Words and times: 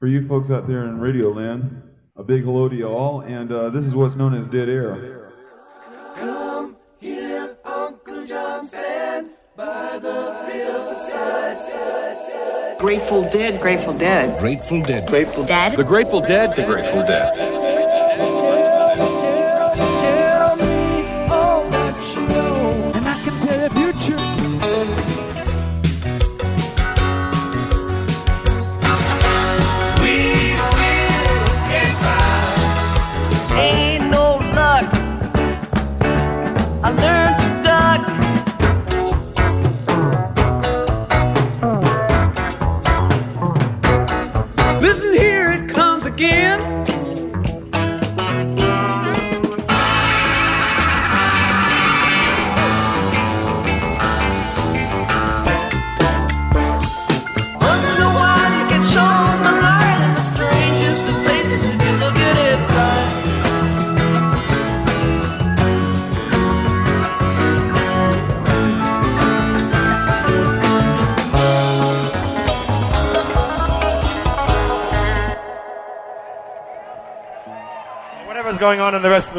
for 0.00 0.08
you 0.08 0.26
folks 0.26 0.50
out 0.50 0.66
there 0.66 0.86
in 0.86 0.98
Radio 0.98 1.28
Land, 1.28 1.82
a 2.16 2.24
big 2.24 2.42
hello 2.42 2.70
to 2.70 2.74
you 2.74 2.86
all, 2.86 3.20
and 3.20 3.52
uh, 3.52 3.68
this 3.68 3.84
is 3.84 3.94
what's 3.94 4.16
known 4.16 4.32
as 4.34 4.46
Dead 4.46 4.70
Air. 4.70 5.34
Come 6.16 6.74
hear 6.98 7.58
Uncle 7.66 8.26
John's 8.26 8.70
band 8.70 9.32
by 9.54 9.98
the 9.98 10.42
riverside. 10.48 11.58
Grateful 12.78 13.28
Dead, 13.28 13.60
Grateful 13.60 13.92
Dead. 13.92 14.38
Grateful 14.38 14.82
Dead. 14.82 15.06
Grateful 15.06 15.44
Dead. 15.44 15.76
The 15.76 15.84
Grateful 15.84 16.20
Dead. 16.22 16.56
The 16.56 16.64
Grateful 16.64 17.02
Dead. 17.02 17.49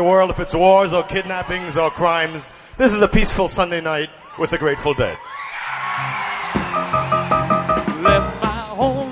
The 0.01 0.09
world, 0.09 0.31
if 0.31 0.39
it's 0.39 0.55
wars 0.55 0.93
or 0.93 1.03
kidnappings 1.03 1.77
or 1.77 1.91
crimes, 1.91 2.51
this 2.75 2.91
is 2.91 3.01
a 3.01 3.07
peaceful 3.07 3.47
Sunday 3.47 3.81
night 3.81 4.09
with 4.39 4.49
the 4.49 4.57
Grateful 4.57 4.95
Dead. 4.95 5.15
Left 8.01 8.41
my 8.41 8.65
home 8.73 9.11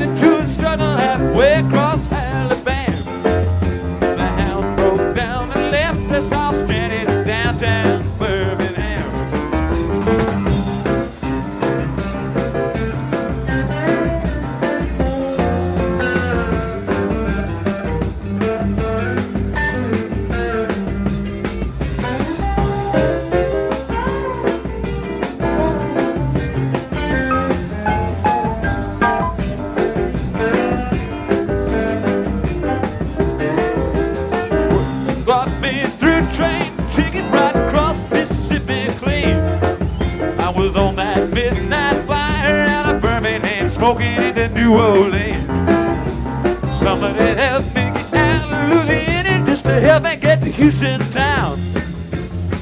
into 0.00 0.37
Houston 50.52 51.00
town. 51.10 51.58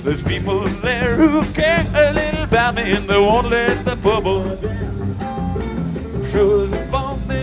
There's 0.02 0.22
people 0.22 0.60
there 0.82 1.16
who 1.16 1.44
care 1.52 1.86
a 1.94 2.12
little 2.12 2.44
about 2.44 2.74
me 2.74 2.92
and 2.92 3.08
they 3.08 3.18
won't 3.18 3.48
let 3.48 3.84
the 3.84 3.96
bubble 3.96 4.44
down. 4.56 5.16
Sure, 6.30 6.66
they 6.66 6.84
bought 6.90 7.18
me, 7.26 7.42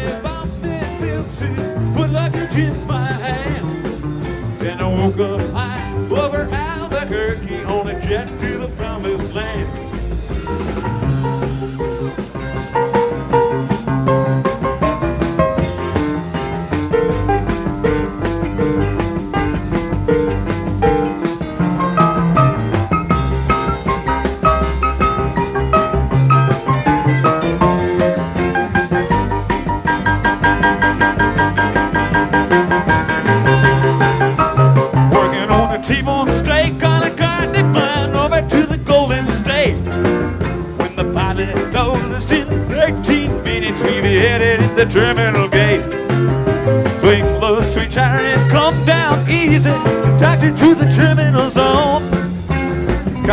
me 0.61 0.79
silk 0.97 1.27
suit, 1.31 1.95
put 1.95 2.09
luggage 2.09 2.55
in 2.55 2.87
my 2.87 3.11
hand. 3.11 4.59
Then 4.59 4.79
I 4.79 4.87
woke 4.87 5.19
up 5.19 5.41
high 5.51 5.93
over 6.09 6.49
Albuquerque 6.51 7.63
on 7.63 7.87
a 7.89 7.99
jet 8.01 8.27
to 8.39 8.52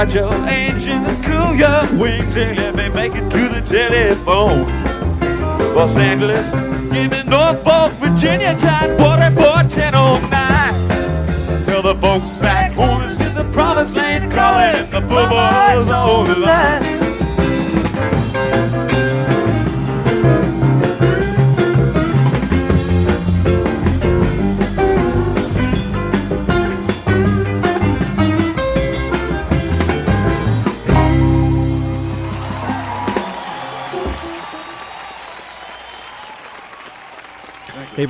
Got 0.00 0.14
your 0.14 0.32
engine 0.48 1.04
and 1.04 1.22
cool 1.22 1.54
your 1.54 2.00
wings 2.00 2.34
and 2.34 2.56
let 2.56 2.74
me 2.74 2.88
make 2.88 3.12
it 3.14 3.30
to 3.32 3.48
the 3.50 3.60
telephone. 3.60 4.64
Los 5.74 5.94
Angeles, 5.98 6.50
give 6.90 7.10
me 7.10 7.22
Norfolk, 7.24 7.92
Virginia, 8.00 8.56
Tidewater, 8.56 9.30
Port 9.36 9.39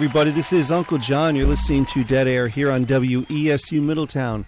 everybody, 0.03 0.31
this 0.31 0.51
is 0.51 0.73
Uncle 0.73 0.97
John. 0.97 1.37
You're 1.37 1.47
listening 1.47 1.85
to 1.85 2.03
Dead 2.03 2.27
Air 2.27 2.49
here 2.49 2.71
on 2.71 2.87
WESU 2.87 3.83
Middletown, 3.83 4.47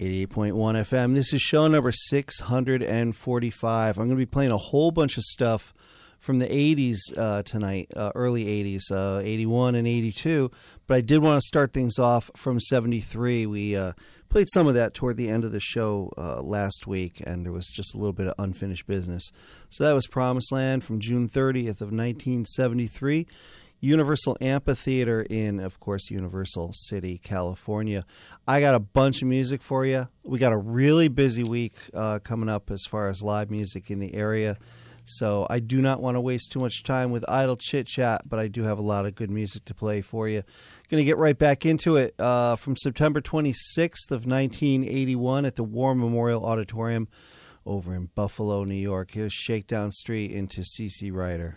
88.1 0.00 0.54
FM. 0.54 1.14
This 1.14 1.34
is 1.34 1.42
show 1.42 1.68
number 1.68 1.92
645. 1.92 3.98
I'm 3.98 4.06
going 4.06 4.08
to 4.08 4.16
be 4.16 4.24
playing 4.24 4.52
a 4.52 4.56
whole 4.56 4.90
bunch 4.90 5.18
of 5.18 5.24
stuff 5.24 5.74
from 6.18 6.38
the 6.38 6.46
80s 6.46 6.96
uh, 7.14 7.42
tonight, 7.42 7.92
uh, 7.94 8.12
early 8.14 8.46
80s, 8.46 8.90
uh, 8.90 9.20
81 9.22 9.74
and 9.74 9.86
82. 9.86 10.50
But 10.86 10.94
I 10.94 11.02
did 11.02 11.18
want 11.18 11.42
to 11.42 11.46
start 11.46 11.74
things 11.74 11.98
off 11.98 12.30
from 12.34 12.58
73. 12.58 13.44
We 13.44 13.76
uh, 13.76 13.92
played 14.30 14.48
some 14.48 14.66
of 14.66 14.72
that 14.76 14.94
toward 14.94 15.18
the 15.18 15.28
end 15.28 15.44
of 15.44 15.52
the 15.52 15.60
show 15.60 16.10
uh, 16.16 16.40
last 16.40 16.86
week, 16.86 17.22
and 17.26 17.44
there 17.44 17.52
was 17.52 17.66
just 17.66 17.94
a 17.94 17.98
little 17.98 18.14
bit 18.14 18.28
of 18.28 18.34
unfinished 18.38 18.86
business. 18.86 19.30
So 19.68 19.84
that 19.84 19.92
was 19.92 20.06
Promised 20.06 20.52
Land 20.52 20.84
from 20.84 21.00
June 21.00 21.28
30th 21.28 21.82
of 21.82 21.92
1973. 21.92 23.26
Universal 23.80 24.36
Amphitheater 24.40 25.22
in, 25.22 25.60
of 25.60 25.78
course, 25.78 26.10
Universal 26.10 26.72
City, 26.72 27.18
California. 27.18 28.04
I 28.46 28.60
got 28.60 28.74
a 28.74 28.80
bunch 28.80 29.22
of 29.22 29.28
music 29.28 29.62
for 29.62 29.84
you. 29.84 30.08
We 30.24 30.38
got 30.38 30.52
a 30.52 30.58
really 30.58 31.08
busy 31.08 31.44
week 31.44 31.74
uh, 31.94 32.18
coming 32.20 32.48
up 32.48 32.70
as 32.70 32.84
far 32.88 33.08
as 33.08 33.22
live 33.22 33.50
music 33.50 33.90
in 33.90 33.98
the 33.98 34.14
area. 34.14 34.56
So 35.08 35.46
I 35.48 35.60
do 35.60 35.80
not 35.80 36.02
want 36.02 36.16
to 36.16 36.20
waste 36.20 36.50
too 36.50 36.58
much 36.58 36.82
time 36.82 37.12
with 37.12 37.24
idle 37.28 37.56
chit 37.56 37.86
chat, 37.86 38.22
but 38.28 38.40
I 38.40 38.48
do 38.48 38.64
have 38.64 38.78
a 38.78 38.82
lot 38.82 39.06
of 39.06 39.14
good 39.14 39.30
music 39.30 39.64
to 39.66 39.74
play 39.74 40.00
for 40.00 40.28
you. 40.28 40.42
Going 40.90 41.00
to 41.00 41.04
get 41.04 41.16
right 41.16 41.38
back 41.38 41.64
into 41.64 41.94
it 41.94 42.18
uh, 42.18 42.56
from 42.56 42.76
September 42.76 43.20
26th 43.20 44.10
of 44.10 44.26
1981 44.26 45.44
at 45.44 45.54
the 45.54 45.62
War 45.62 45.94
Memorial 45.94 46.44
Auditorium 46.44 47.06
over 47.64 47.94
in 47.94 48.10
Buffalo, 48.16 48.64
New 48.64 48.74
York. 48.74 49.12
Here's 49.12 49.32
Shakedown 49.32 49.92
Street 49.92 50.32
into 50.32 50.62
CC 50.62 51.12
Rider. 51.12 51.56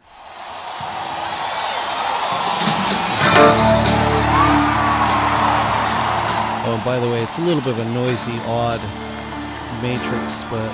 Oh, 6.65 6.73
and 6.75 6.83
by 6.83 6.99
the 6.99 7.09
way, 7.09 7.23
it's 7.23 7.39
a 7.39 7.41
little 7.41 7.61
bit 7.61 7.71
of 7.71 7.79
a 7.79 7.89
noisy, 7.93 8.37
odd 8.45 8.79
matrix, 9.81 10.43
but 10.43 10.71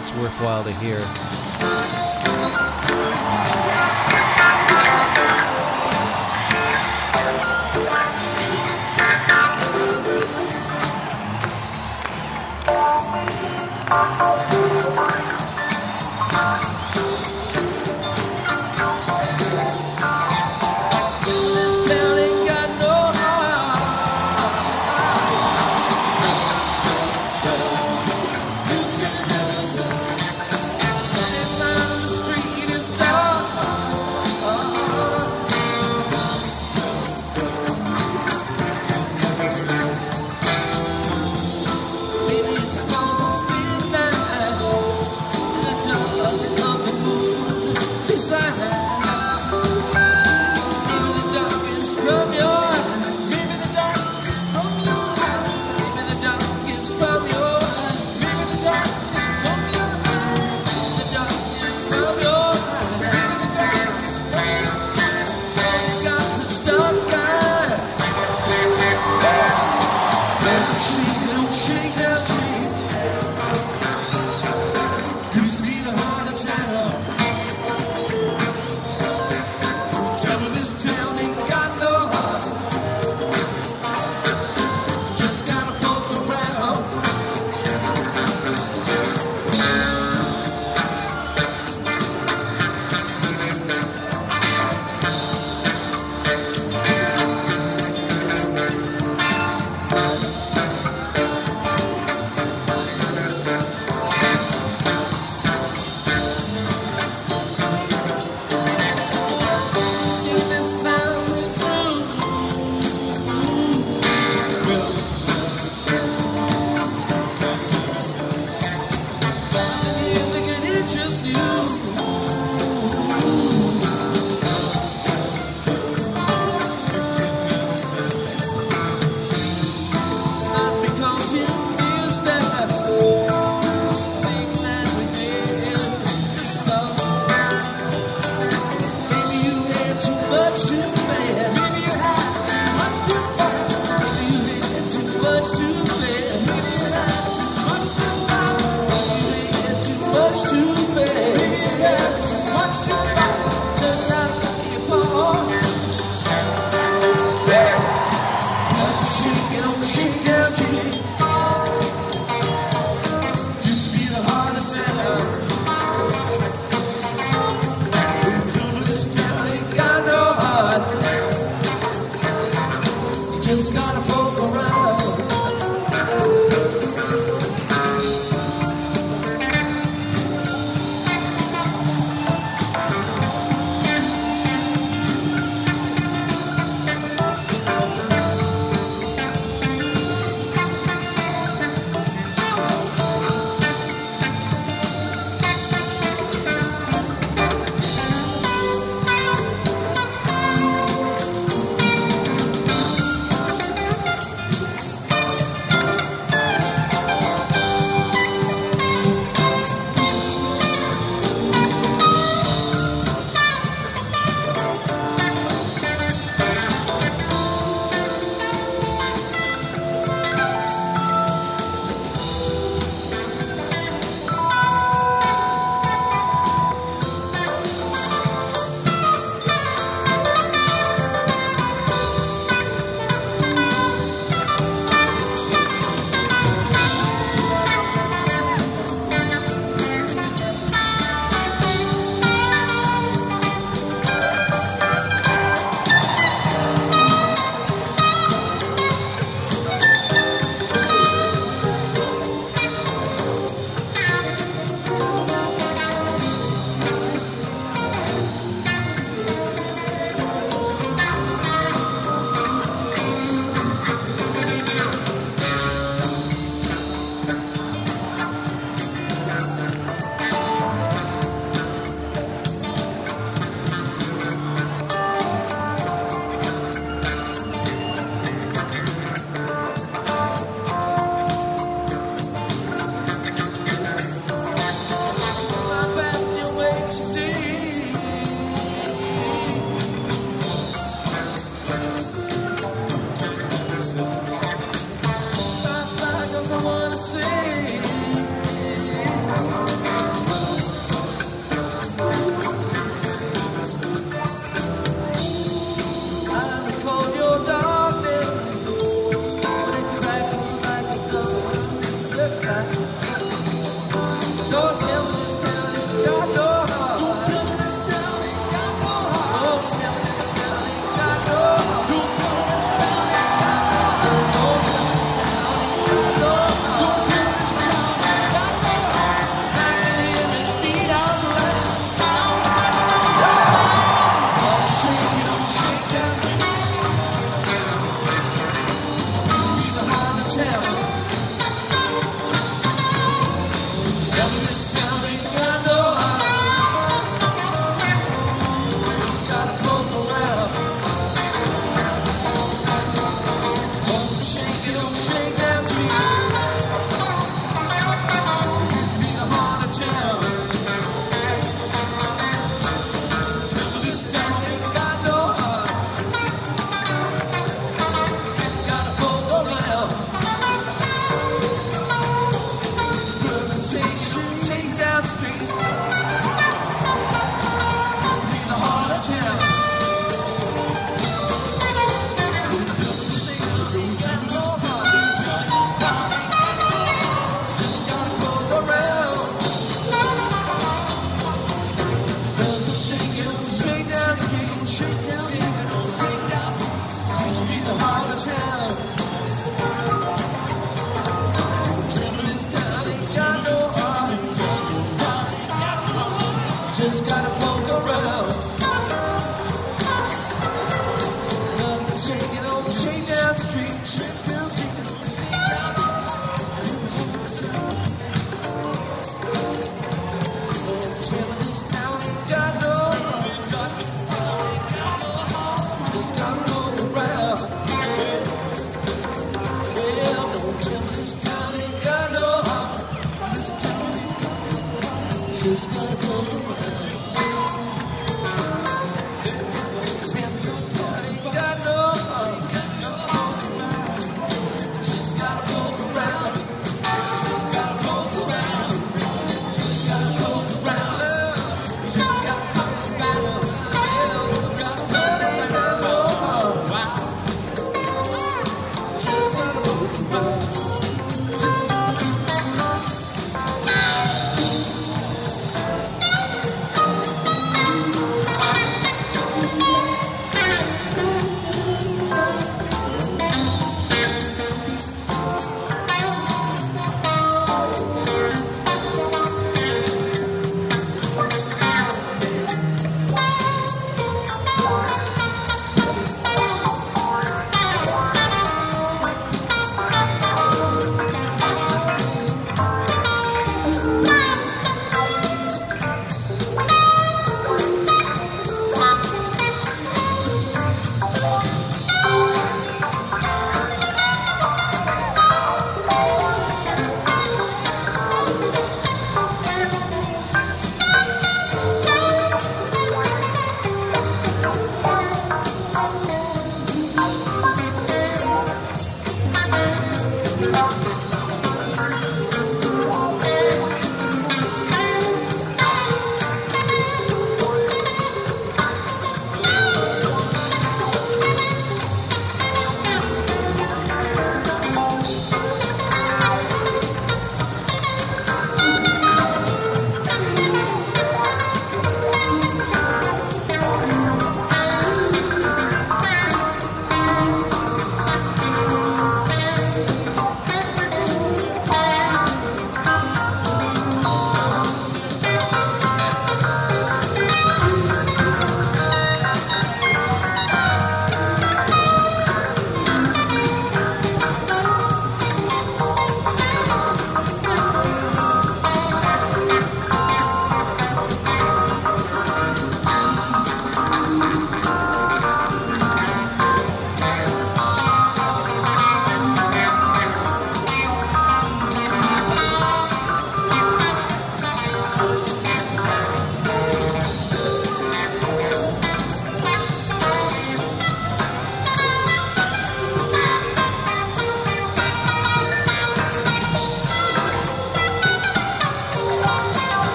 it's 0.00 0.12
worthwhile 0.14 0.64
to 0.64 0.72
hear. 0.72 2.09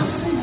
nasce 0.00 0.39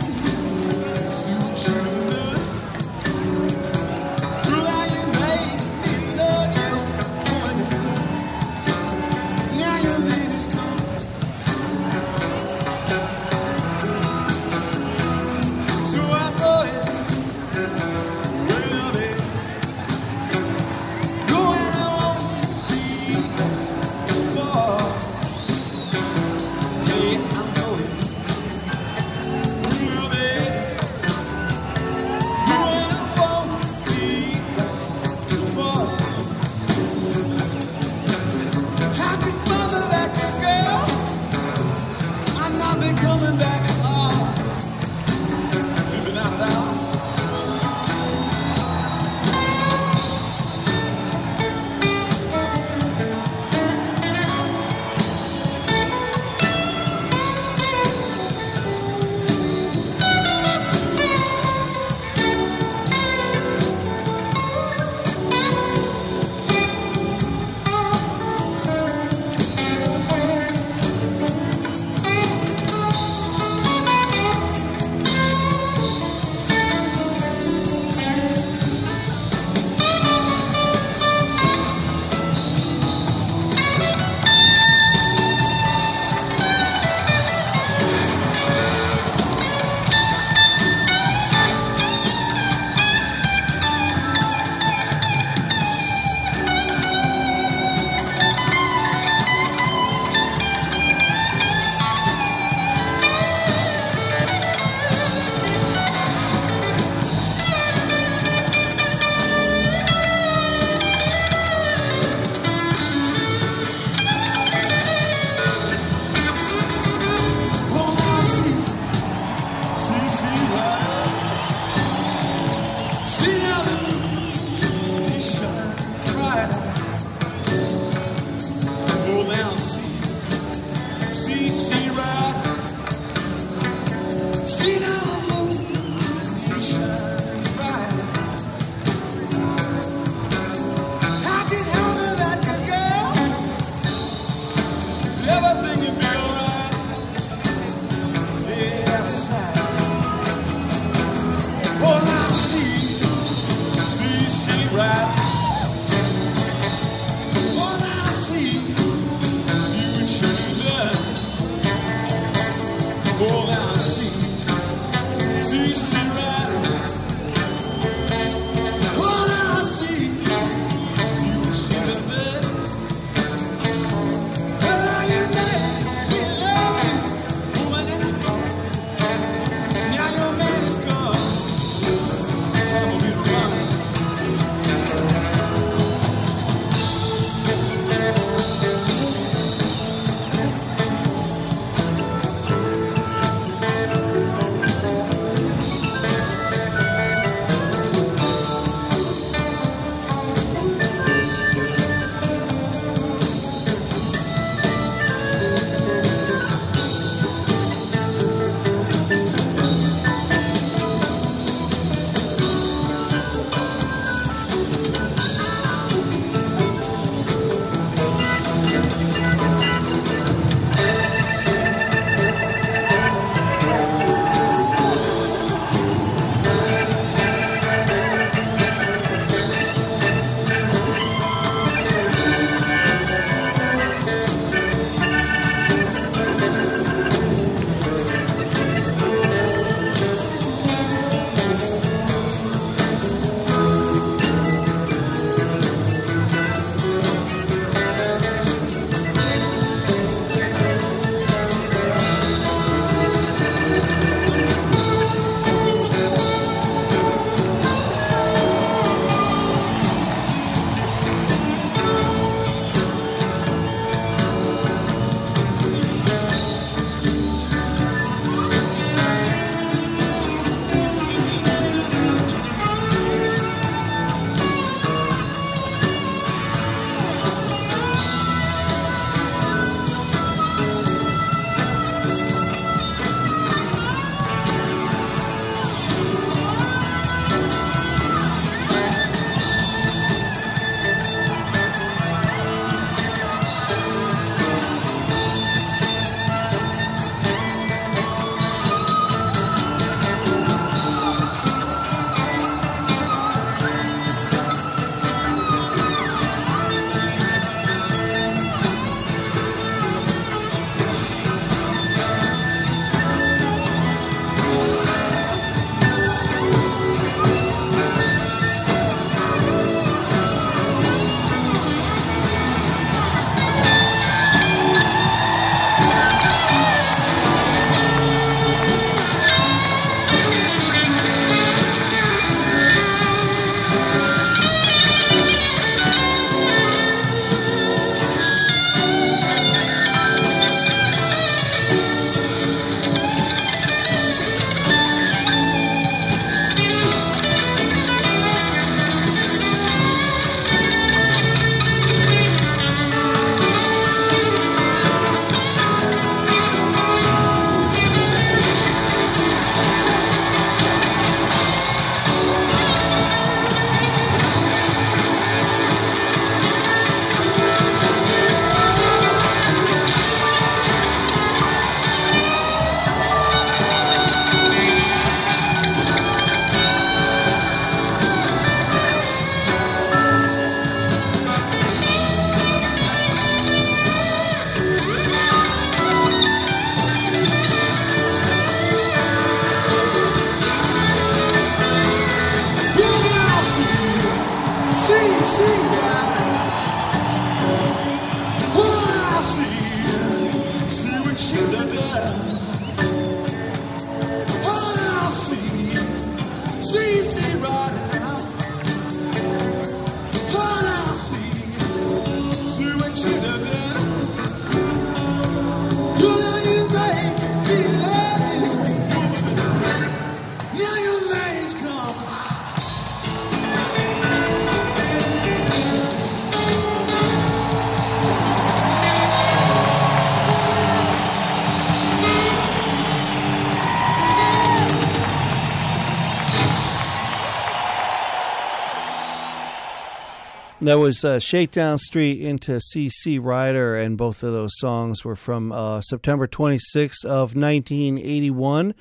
That 440.67 440.79
was 440.79 441.05
uh, 441.05 441.19
Shakedown 441.19 441.77
Street 441.77 442.21
into 442.21 442.59
CC 442.59 443.23
Rider, 443.23 443.77
and 443.77 443.97
both 443.97 444.21
of 444.21 444.33
those 444.33 444.51
songs 444.57 445.05
were 445.05 445.15
from 445.15 445.53
uh, 445.53 445.79
September 445.79 446.27
26th 446.27 447.05
of 447.05 447.37
1981. 447.37 448.75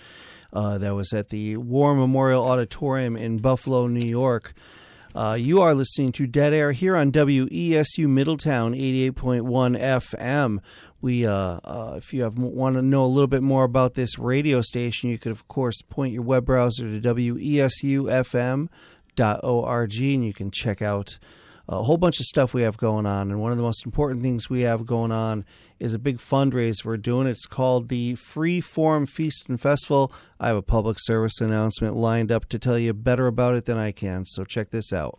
Uh, 0.52 0.78
that 0.78 0.96
was 0.96 1.12
at 1.12 1.28
the 1.28 1.56
War 1.58 1.94
Memorial 1.94 2.44
Auditorium 2.44 3.16
in 3.16 3.38
Buffalo, 3.38 3.86
New 3.86 4.04
York. 4.04 4.52
Uh, 5.14 5.36
you 5.38 5.60
are 5.60 5.76
listening 5.76 6.10
to 6.10 6.26
Dead 6.26 6.52
Air 6.52 6.72
here 6.72 6.96
on 6.96 7.12
WESU 7.12 8.08
Middletown 8.08 8.72
88.1 8.72 9.78
FM. 9.78 10.58
We, 11.00 11.24
uh, 11.24 11.32
uh, 11.32 11.94
if 11.98 12.12
you 12.12 12.24
have 12.24 12.36
want 12.36 12.74
to 12.74 12.82
know 12.82 13.04
a 13.04 13.06
little 13.06 13.28
bit 13.28 13.44
more 13.44 13.62
about 13.62 13.94
this 13.94 14.18
radio 14.18 14.60
station, 14.60 15.08
you 15.08 15.18
could 15.18 15.30
of 15.30 15.46
course 15.46 15.82
point 15.82 16.12
your 16.12 16.24
web 16.24 16.46
browser 16.46 17.00
to 17.00 17.14
wesufm.org, 17.14 18.68
and 20.00 20.26
you 20.26 20.34
can 20.34 20.50
check 20.50 20.82
out 20.82 21.20
a 21.68 21.82
whole 21.82 21.96
bunch 21.96 22.20
of 22.20 22.26
stuff 22.26 22.54
we 22.54 22.62
have 22.62 22.76
going 22.76 23.06
on. 23.06 23.30
And 23.30 23.40
one 23.40 23.50
of 23.50 23.56
the 23.56 23.62
most 23.62 23.84
important 23.84 24.22
things 24.22 24.48
we 24.48 24.62
have 24.62 24.86
going 24.86 25.12
on 25.12 25.44
is 25.78 25.94
a 25.94 25.98
big 25.98 26.18
fundraiser 26.18 26.84
we're 26.84 26.96
doing. 26.96 27.26
It's 27.26 27.46
called 27.46 27.88
the 27.88 28.14
Free 28.14 28.60
Form 28.60 29.04
Feast 29.06 29.48
and 29.48 29.60
Festival. 29.60 30.12
I 30.40 30.48
have 30.48 30.56
a 30.56 30.62
public 30.62 30.96
service 31.00 31.40
announcement 31.40 31.94
lined 31.94 32.32
up 32.32 32.48
to 32.50 32.58
tell 32.58 32.78
you 32.78 32.94
better 32.94 33.26
about 33.26 33.56
it 33.56 33.64
than 33.64 33.76
I 33.76 33.92
can. 33.92 34.24
So 34.24 34.44
check 34.44 34.70
this 34.70 34.92
out. 34.92 35.18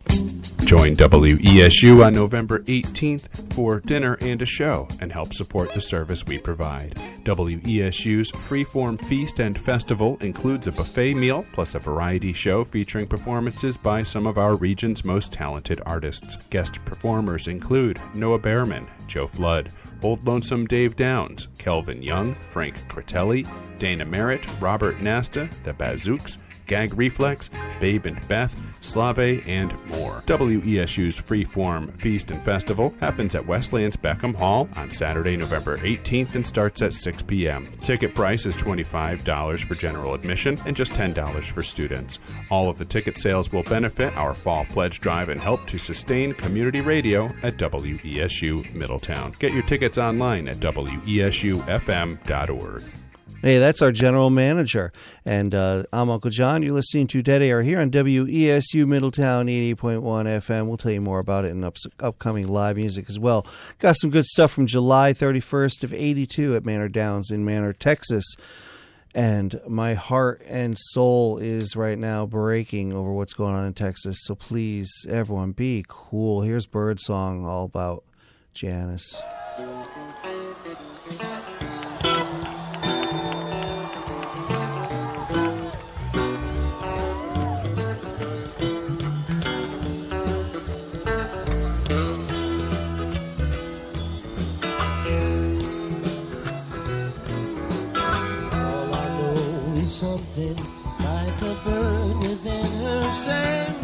Join 0.64 0.96
WESU 0.96 2.04
on 2.04 2.14
November 2.14 2.60
18th 2.60 3.52
for 3.54 3.80
dinner 3.80 4.18
and 4.20 4.42
a 4.42 4.46
show 4.46 4.88
and 5.00 5.12
help 5.12 5.32
support 5.32 5.72
the 5.72 5.80
service 5.80 6.26
we 6.26 6.38
provide. 6.38 7.00
WESU's 7.28 8.32
Freeform 8.32 8.98
Feast 9.04 9.38
and 9.38 9.58
Festival 9.58 10.16
includes 10.22 10.66
a 10.66 10.72
buffet 10.72 11.12
meal 11.12 11.44
plus 11.52 11.74
a 11.74 11.78
variety 11.78 12.32
show 12.32 12.64
featuring 12.64 13.06
performances 13.06 13.76
by 13.76 14.02
some 14.02 14.26
of 14.26 14.38
our 14.38 14.54
region's 14.54 15.04
most 15.04 15.30
talented 15.30 15.82
artists. 15.84 16.38
Guest 16.48 16.82
performers 16.86 17.46
include 17.46 18.00
Noah 18.14 18.38
Behrman, 18.38 18.88
Joe 19.06 19.26
Flood, 19.26 19.70
Old 20.02 20.26
Lonesome 20.26 20.64
Dave 20.64 20.96
Downs, 20.96 21.48
Kelvin 21.58 22.02
Young, 22.02 22.34
Frank 22.50 22.76
Critelli, 22.88 23.46
Dana 23.78 24.06
Merritt, 24.06 24.46
Robert 24.58 25.02
Nasta, 25.02 25.50
The 25.64 25.74
Bazooks, 25.74 26.38
Gag 26.66 26.96
Reflex, 26.96 27.50
Babe 27.78 28.06
and 28.06 28.26
Beth, 28.28 28.54
Slave, 28.80 29.46
and 29.46 29.72
more. 29.86 30.22
WESU's 30.26 31.16
Freeform 31.16 31.92
Feast 32.00 32.30
and 32.30 32.42
Festival 32.44 32.94
happens 33.00 33.34
at 33.34 33.46
Westlands 33.46 33.96
Beckham 33.96 34.34
Hall 34.34 34.68
on 34.76 34.90
Saturday, 34.90 35.36
November 35.36 35.78
18th 35.78 36.34
and 36.34 36.46
starts 36.46 36.82
at 36.82 36.94
6 36.94 37.22
p.m. 37.22 37.66
Ticket 37.82 38.14
price 38.14 38.46
is 38.46 38.56
$25 38.56 39.66
for 39.66 39.74
general 39.74 40.14
admission 40.14 40.58
and 40.66 40.76
just 40.76 40.92
$10 40.92 41.44
for 41.44 41.62
students. 41.62 42.18
All 42.50 42.68
of 42.68 42.78
the 42.78 42.84
ticket 42.84 43.18
sales 43.18 43.52
will 43.52 43.62
benefit 43.64 44.16
our 44.16 44.34
fall 44.34 44.64
pledge 44.66 45.00
drive 45.00 45.28
and 45.28 45.40
help 45.40 45.66
to 45.66 45.78
sustain 45.78 46.32
community 46.32 46.80
radio 46.80 47.24
at 47.42 47.56
WESU 47.56 48.74
Middletown. 48.74 49.34
Get 49.38 49.52
your 49.52 49.62
tickets 49.64 49.98
online 49.98 50.48
at 50.48 50.58
WESUFM.org. 50.58 51.18
Hey, 53.40 53.58
that's 53.58 53.82
our 53.82 53.92
general 53.92 54.30
manager. 54.30 54.92
And 55.24 55.54
uh, 55.54 55.84
I'm 55.92 56.10
Uncle 56.10 56.28
John. 56.30 56.64
You're 56.64 56.74
listening 56.74 57.06
to 57.06 57.22
Dead 57.22 57.40
Air 57.40 57.62
here 57.62 57.78
on 57.80 57.88
WESU 57.88 58.84
Middletown 58.84 59.46
88.1 59.46 59.76
FM. 60.02 60.66
We'll 60.66 60.76
tell 60.76 60.90
you 60.90 61.00
more 61.00 61.20
about 61.20 61.44
it 61.44 61.52
in 61.52 61.62
ups- 61.62 61.86
upcoming 62.00 62.48
live 62.48 62.76
music 62.76 63.08
as 63.08 63.16
well. 63.16 63.46
Got 63.78 63.96
some 63.96 64.10
good 64.10 64.24
stuff 64.24 64.50
from 64.50 64.66
July 64.66 65.12
31st 65.12 65.84
of 65.84 65.94
82 65.94 66.56
at 66.56 66.66
Manor 66.66 66.88
Downs 66.88 67.30
in 67.30 67.44
Manor, 67.44 67.72
Texas. 67.72 68.24
And 69.14 69.60
my 69.68 69.94
heart 69.94 70.42
and 70.48 70.76
soul 70.76 71.38
is 71.38 71.76
right 71.76 71.98
now 71.98 72.26
breaking 72.26 72.92
over 72.92 73.12
what's 73.12 73.34
going 73.34 73.54
on 73.54 73.66
in 73.66 73.74
Texas. 73.74 74.18
So 74.22 74.34
please, 74.34 74.90
everyone, 75.08 75.52
be 75.52 75.84
cool. 75.86 76.42
Here's 76.42 76.66
Birdsong, 76.66 77.46
all 77.46 77.66
about 77.66 78.02
Janice. 78.52 79.22
Is 100.38 100.56
like 101.00 101.42
a 101.42 101.54
bird 101.64 102.16
within 102.18 102.70
her 102.82 103.04
shame. 103.22 103.74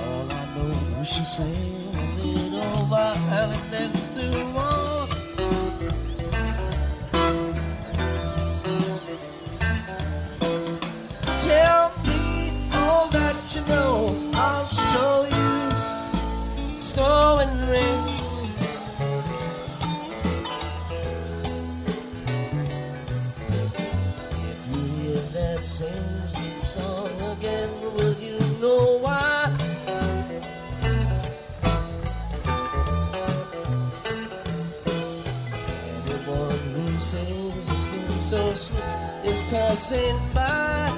All 0.00 0.32
I 0.32 0.44
know 0.54 1.00
is 1.00 1.08
she 1.08 1.24
sang 1.24 1.94
a 1.94 2.06
little 2.20 2.94
and 2.94 3.72
then 3.72 3.92
flew 4.10 4.42
on. 4.58 5.08
Tell 11.48 11.92
me 12.06 12.22
all 12.72 13.06
that 13.10 13.36
you 13.54 13.62
know. 13.70 13.96
I'll 14.34 14.64
show 14.64 15.14
you 15.36 15.52
snow 16.76 17.38
and 17.38 17.70
rain. 17.70 17.93
Passing 39.74 40.20
by. 40.32 40.93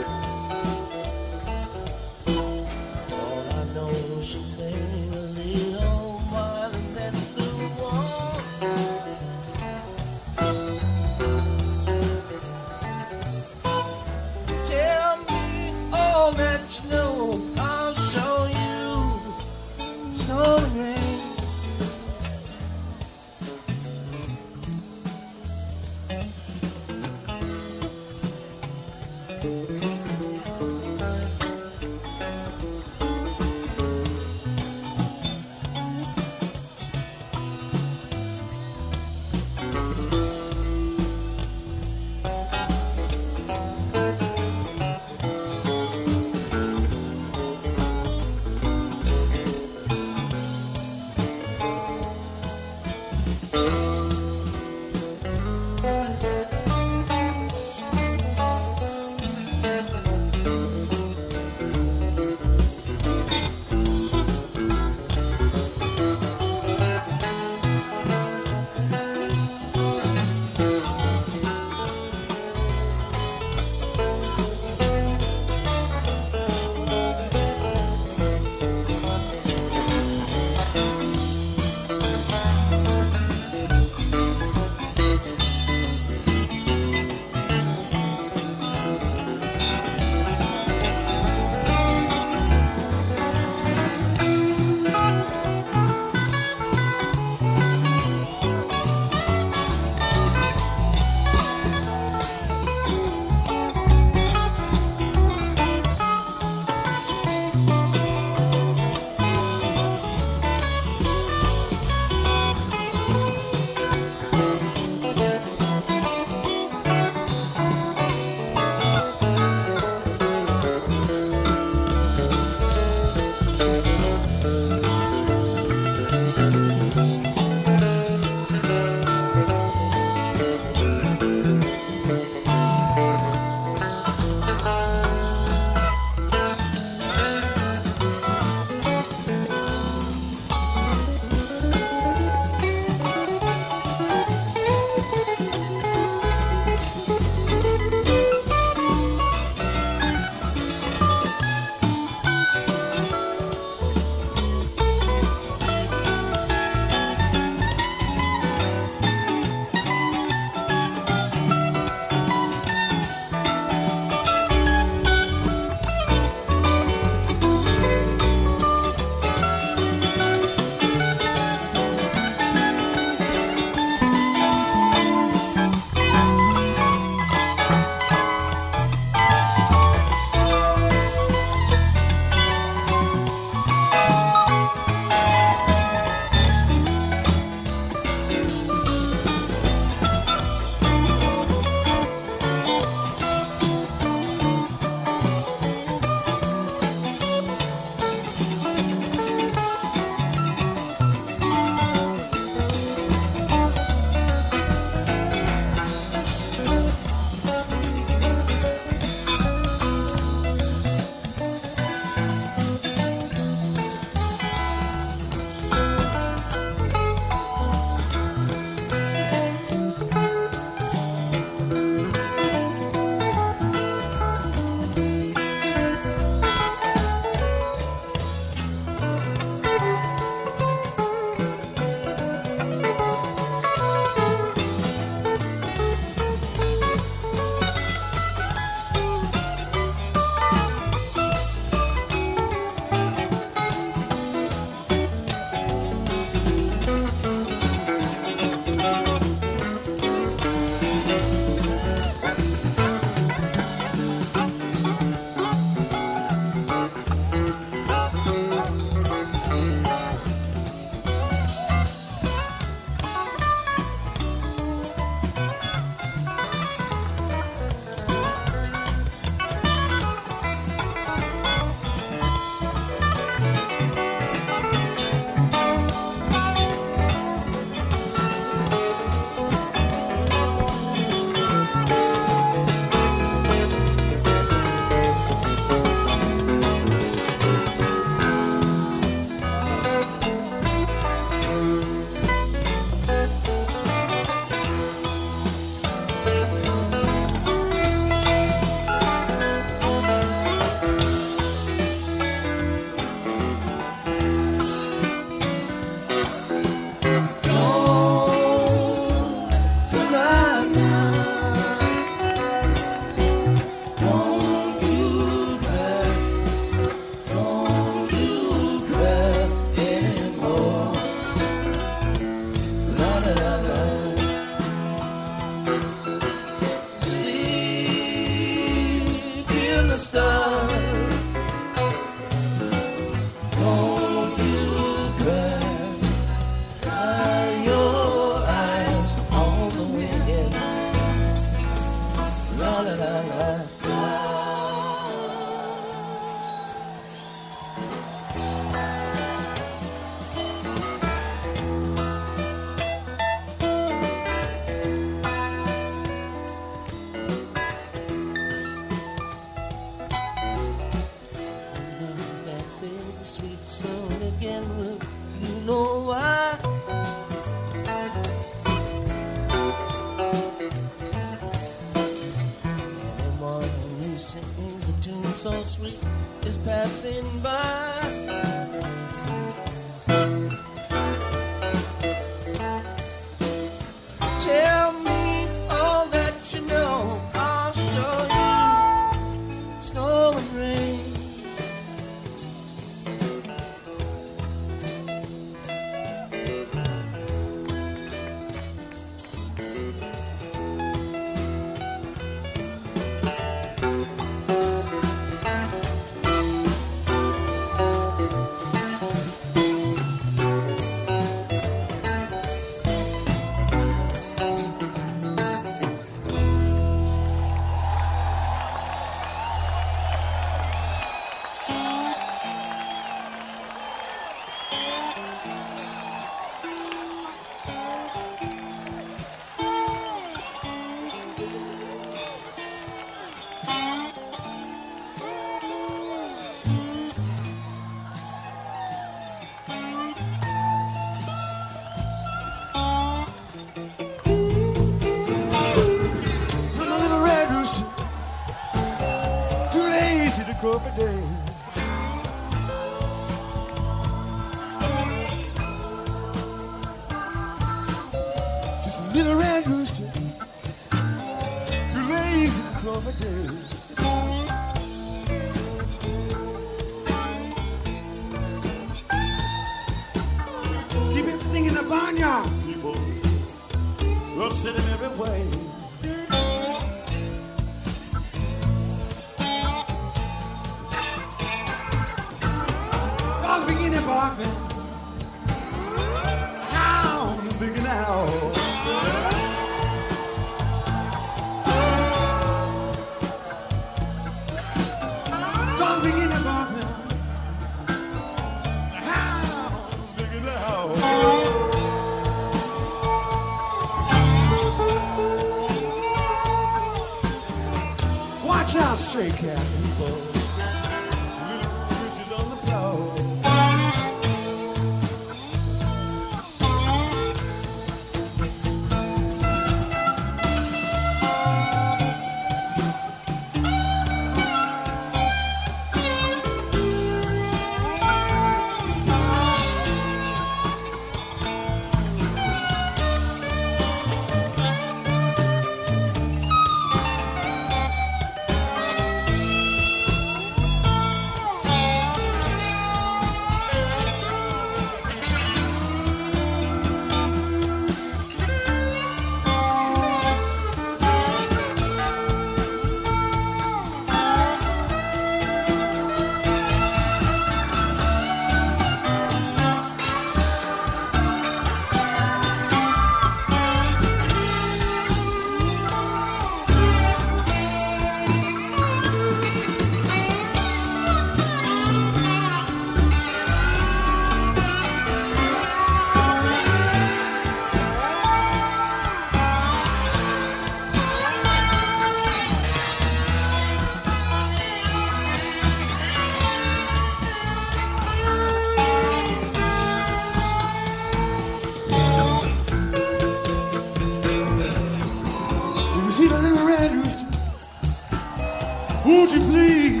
Won't 599.11 599.33
you 599.33 599.39
please 599.41 600.00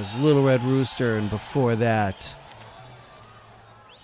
was 0.00 0.16
Little 0.16 0.42
Red 0.42 0.64
Rooster, 0.64 1.18
and 1.18 1.28
before 1.28 1.76
that, 1.76 2.34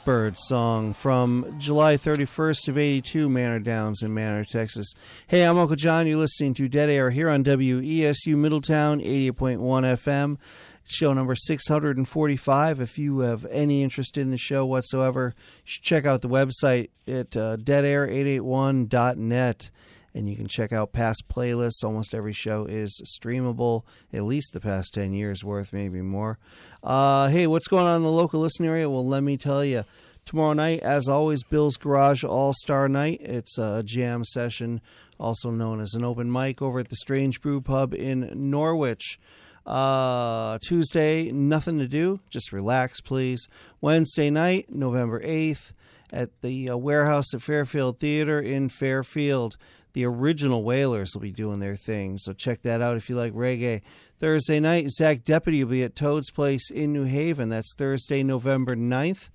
Bird 0.05 0.37
Song 0.37 0.93
from 0.93 1.55
July 1.57 1.95
31st 1.95 2.69
of 2.69 2.77
82, 2.77 3.31
Manor 3.31 3.61
Downs 3.61 4.03
in 4.03 4.13
Manor, 4.13 4.45
Texas. 4.45 4.93
Hey, 5.27 5.43
I'm 5.43 5.57
Uncle 5.57 5.75
John. 5.75 6.07
You're 6.07 6.19
listening 6.19 6.53
to 6.53 6.69
Dead 6.69 6.91
Air 6.91 7.09
here 7.09 7.31
on 7.31 7.45
WESU 7.45 8.37
Middletown, 8.37 9.01
88.1 9.01 9.59
FM. 9.59 10.37
Show 10.85 11.15
number 11.15 11.35
645. 11.35 12.81
If 12.83 12.99
you 12.99 13.21
have 13.21 13.47
any 13.47 13.83
interest 13.83 14.19
in 14.19 14.31
the 14.31 14.37
show 14.37 14.67
whatsoever, 14.67 15.35
check 15.65 16.05
out 16.05 16.21
the 16.21 16.29
website 16.29 16.91
at 17.09 17.35
uh, 17.35 17.57
deadair881.net 17.57 19.71
and 20.17 20.31
you 20.31 20.35
can 20.35 20.49
check 20.49 20.73
out 20.73 20.93
past 20.93 21.25
playlists. 21.29 21.85
Almost 21.85 22.15
every 22.15 22.33
show 22.33 22.65
is 22.65 23.01
streamable, 23.05 23.83
at 24.15 24.23
least 24.23 24.55
the 24.55 24.61
past 24.61 24.95
10 24.95 25.13
years 25.13 25.45
worth, 25.45 25.75
maybe 25.75 26.01
more. 26.01 26.39
Uh, 26.83 27.29
hey, 27.29 27.47
what's 27.47 27.69
going 27.69 27.87
on 27.87 27.99
in 27.99 28.03
the 28.03 28.11
local 28.11 28.41
listening 28.41 28.71
area? 28.71 28.89
Well, 28.89 29.07
let 29.07 29.23
me 29.23 29.37
tell 29.37 29.65
you. 29.65 29.85
Tomorrow 30.25 30.55
night, 30.55 30.81
as 30.81 31.07
always, 31.07 31.45
Bill's 31.45 31.77
Garage 31.77 32.25
All 32.25 32.53
Star 32.53 32.89
Night. 32.89 33.21
It's 33.21 33.59
a 33.59 33.83
jam 33.85 34.25
session, 34.25 34.81
also 35.21 35.51
known 35.51 35.81
as 35.81 35.95
an 35.95 36.03
open 36.03 36.33
mic, 36.33 36.61
over 36.61 36.81
at 36.81 36.89
the 36.89 36.97
Strange 36.97 37.41
Brew 37.41 37.61
Pub 37.61 37.95
in 37.95 38.33
Norwich. 38.35 39.21
Uh, 39.65 40.59
Tuesday, 40.67 41.31
nothing 41.31 41.79
to 41.79 41.87
do, 41.87 42.21
just 42.31 42.53
relax, 42.53 43.01
please. 43.01 43.49
Wednesday 43.81 44.31
night, 44.31 44.67
November 44.69 45.21
8th, 45.21 45.73
at 46.13 46.31
the 46.41 46.71
uh, 46.71 46.77
warehouse 46.77 47.35
at 47.35 47.43
Fairfield 47.43 48.01
Theater 48.01 48.41
in 48.41 48.69
Fairfield. 48.69 49.57
The 49.97 50.05
original 50.05 50.63
Whalers 50.63 51.15
will 51.15 51.23
be 51.23 51.33
doing 51.33 51.59
their 51.59 51.75
thing, 51.75 52.19
so 52.19 52.35
check 52.35 52.61
that 52.61 52.83
out 52.83 52.99
if 52.99 53.09
you 53.09 53.17
like 53.17 53.33
reggae. 53.33 53.81
Thursday 54.19 54.61
night, 54.61 54.91
Zach 54.91 55.25
Deputy 55.25 55.65
will 55.65 55.71
be 55.71 55.83
at 55.85 55.97
Toad's 55.97 56.31
Place 56.31 56.71
in 56.71 56.93
New 56.93 57.05
Haven. 57.05 57.49
That's 57.49 57.75
Thursday, 57.75 58.23
November 58.23 58.77
9th. 58.77 59.31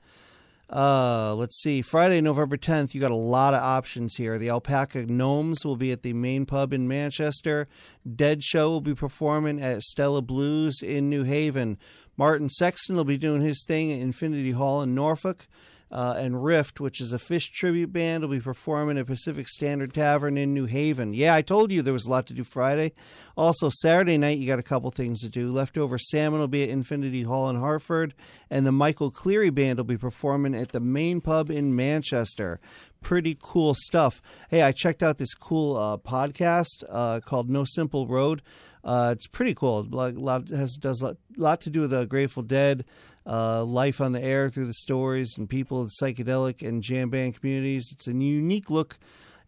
Uh, 0.70 1.34
let's 1.34 1.60
see. 1.64 1.82
Friday, 1.82 2.22
November 2.22 2.58
10th, 2.58 2.94
you 2.94 3.02
got 3.02 3.10
a 3.10 3.16
lot 3.16 3.56
of 3.56 3.64
options 3.64 4.18
here. 4.18 4.38
The 4.38 4.50
Alpaca 4.52 5.08
Gnomes 5.08 5.66
will 5.66 5.78
be 5.78 5.92
at 5.92 6.04
the 6.04 6.14
main 6.14 6.46
pub 6.46 6.74
in 6.74 6.88
Manchester. 6.88 7.68
Dead 8.16 8.44
Show 8.44 8.70
will 8.70 8.82
be 8.82 8.94
performing 8.94 9.60
at 9.60 9.82
Stella 9.82 10.22
Blues 10.22 10.84
in 10.84 11.10
New 11.10 11.24
Haven. 11.24 11.80
Martin 12.18 12.50
Sexton 12.50 12.96
will 12.96 13.04
be 13.04 13.18
doing 13.18 13.42
his 13.42 13.66
thing 13.68 13.92
at 13.92 13.98
Infinity 13.98 14.52
Hall 14.52 14.84
in 14.84 14.94
Norfolk. 14.94 15.48
Uh, 15.92 16.16
and 16.18 16.44
Rift, 16.44 16.80
which 16.80 17.02
is 17.02 17.12
a 17.12 17.20
fish 17.20 17.52
tribute 17.52 17.92
band, 17.92 18.24
will 18.24 18.30
be 18.30 18.40
performing 18.40 18.98
at 18.98 19.08
Pacific 19.08 19.50
Standard 19.50 19.94
Tavern 19.94 20.38
in 20.38 20.54
New 20.54 20.66
Haven. 20.66 21.14
Yeah, 21.14 21.36
I 21.36 21.42
told 21.42 21.72
you 21.72 21.82
there 21.82 21.92
was 21.92 22.06
a 22.06 22.10
lot 22.10 22.28
to 22.28 22.34
do 22.34 22.46
Friday. 22.46 22.94
Also, 23.36 23.70
Saturday 23.70 24.18
night, 24.18 24.38
you 24.38 24.48
got 24.48 24.60
a 24.60 24.64
couple 24.64 24.90
things 24.92 25.22
to 25.22 25.30
do. 25.30 25.52
Leftover 25.52 25.98
Salmon 25.98 26.40
will 26.40 26.48
be 26.48 26.64
at 26.64 26.70
Infinity 26.70 27.24
Hall 27.24 27.50
in 27.50 27.58
Hartford, 27.58 28.14
and 28.50 28.66
the 28.66 28.72
Michael 28.72 29.12
Cleary 29.12 29.50
Band 29.50 29.80
will 29.80 29.84
be 29.84 29.98
performing 29.98 30.56
at 30.56 30.70
the 30.70 30.80
main 30.80 31.20
pub 31.20 31.50
in 31.50 31.76
Manchester. 31.76 32.62
Pretty 33.02 33.38
cool 33.42 33.74
stuff. 33.76 34.22
Hey, 34.50 34.62
I 34.62 34.72
checked 34.72 35.04
out 35.04 35.18
this 35.18 35.34
cool 35.34 35.76
uh, 35.76 35.98
podcast 35.98 36.84
uh, 36.90 37.20
called 37.20 37.50
No 37.50 37.66
Simple 37.66 38.08
Road. 38.08 38.42
Uh, 38.84 39.14
it's 39.16 39.28
pretty 39.28 39.54
cool. 39.54 39.80
A 39.80 40.10
lot 40.12 40.50
has 40.50 40.76
does 40.76 41.02
a 41.04 41.18
lot 41.38 41.62
to 41.62 41.70
do 41.70 41.82
with 41.82 41.92
the 41.92 42.06
Grateful 42.06 42.44
Dead 42.44 42.84
uh, 43.26 43.64
life 43.64 44.02
on 44.02 44.12
the 44.12 44.22
air 44.22 44.50
through 44.50 44.68
the 44.68 44.74
stories 44.74 45.38
and 45.38 45.50
people 45.50 45.82
of 45.82 45.88
the 45.88 46.06
psychedelic 46.06 46.68
and 46.68 46.82
jam 46.82 47.10
band 47.10 47.40
communities. 47.40 47.90
It's 47.92 48.08
a 48.08 48.14
unique 48.14 48.70
look 48.70 48.98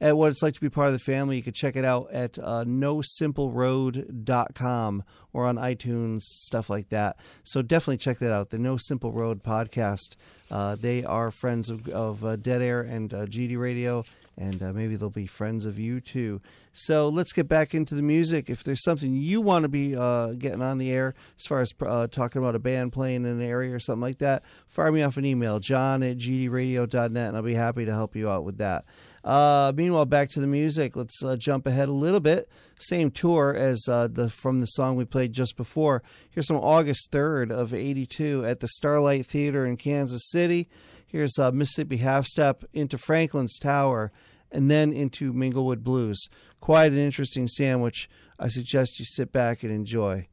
at 0.01 0.17
what 0.17 0.31
it's 0.31 0.41
like 0.41 0.55
to 0.55 0.61
be 0.61 0.69
part 0.69 0.87
of 0.87 0.93
the 0.93 0.99
family. 0.99 1.37
You 1.37 1.43
can 1.43 1.53
check 1.53 1.75
it 1.75 1.85
out 1.85 2.11
at 2.11 2.39
uh, 2.39 2.63
nosimpleroad.com 2.65 5.03
or 5.33 5.45
on 5.45 5.57
iTunes, 5.57 6.21
stuff 6.21 6.69
like 6.69 6.89
that. 6.89 7.17
So 7.43 7.61
definitely 7.61 7.97
check 7.97 8.19
that 8.19 8.31
out, 8.31 8.51
the 8.51 8.59
No 8.59 8.77
Simple 8.77 9.11
Road 9.11 9.43
podcast. 9.43 10.15
Uh, 10.51 10.75
they 10.75 11.03
are 11.03 11.31
friends 11.31 11.71
of, 11.71 11.89
of 11.89 12.23
uh, 12.23 12.35
Dead 12.35 12.61
Air 12.61 12.81
and 12.81 13.13
uh, 13.13 13.25
GD 13.25 13.57
Radio, 13.57 14.03
and 14.37 14.61
uh, 14.61 14.71
maybe 14.71 14.95
they'll 14.95 15.09
be 15.09 15.25
friends 15.25 15.65
of 15.65 15.79
you 15.79 15.99
too. 15.99 16.39
So 16.73 17.09
let's 17.09 17.33
get 17.33 17.47
back 17.47 17.73
into 17.73 17.95
the 17.95 18.01
music. 18.01 18.49
If 18.49 18.63
there's 18.63 18.83
something 18.83 19.15
you 19.15 19.41
want 19.41 19.63
to 19.63 19.69
be 19.69 19.95
uh, 19.95 20.33
getting 20.33 20.61
on 20.61 20.77
the 20.77 20.91
air, 20.91 21.15
as 21.39 21.45
far 21.47 21.59
as 21.59 21.71
talking 22.11 22.41
about 22.41 22.55
a 22.55 22.59
band 22.59 22.93
playing 22.93 23.25
in 23.25 23.25
an 23.25 23.41
area 23.41 23.73
or 23.73 23.79
something 23.79 24.01
like 24.01 24.19
that, 24.19 24.43
fire 24.67 24.91
me 24.91 25.01
off 25.01 25.17
an 25.17 25.25
email, 25.25 25.59
john 25.59 26.03
at 26.03 26.17
gdradio.net, 26.17 27.27
and 27.27 27.37
I'll 27.37 27.43
be 27.43 27.55
happy 27.55 27.85
to 27.85 27.93
help 27.93 28.15
you 28.15 28.29
out 28.29 28.43
with 28.43 28.57
that. 28.57 28.85
Uh, 29.23 29.71
meanwhile, 29.75 30.05
back 30.05 30.29
to 30.29 30.39
the 30.39 30.47
music. 30.47 30.95
Let's 30.95 31.23
uh, 31.23 31.35
jump 31.37 31.65
ahead 31.65 31.87
a 31.87 31.93
little 31.93 32.19
bit. 32.19 32.49
Same 32.77 33.09
tour 33.09 33.53
as 33.55 33.87
uh, 33.87 34.07
the 34.11 34.29
from 34.29 34.59
the 34.59 34.65
song 34.65 34.95
we 34.95 35.05
played 35.05 35.31
just 35.31 35.55
before. 35.55 36.03
Here's 36.29 36.47
from 36.47 36.57
August 36.57 37.11
3rd 37.11 37.51
of 37.51 37.73
'82 37.73 38.45
at 38.45 38.59
the 38.59 38.67
Starlight 38.67 39.25
Theater 39.25 39.65
in 39.65 39.77
Kansas 39.77 40.29
City. 40.29 40.67
Here's 41.07 41.37
uh, 41.37 41.51
Mississippi 41.51 41.97
Half 41.97 42.25
Step 42.25 42.63
into 42.73 42.97
Franklin's 42.97 43.57
Tower, 43.59 44.11
and 44.51 44.69
then 44.69 44.91
into 44.91 45.31
Minglewood 45.31 45.83
Blues. 45.83 46.27
Quite 46.59 46.91
an 46.91 46.97
interesting 46.97 47.47
sandwich. 47.47 48.09
I 48.39 48.49
suggest 48.49 48.99
you 48.99 49.05
sit 49.05 49.31
back 49.31 49.63
and 49.63 49.71
enjoy. 49.71 50.27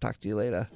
Talk 0.00 0.18
to 0.20 0.28
you 0.28 0.36
later. 0.36 0.68